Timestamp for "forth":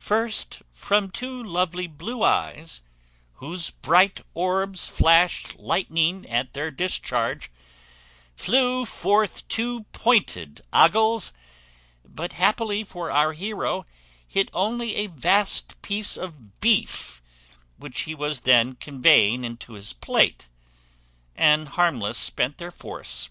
8.84-9.46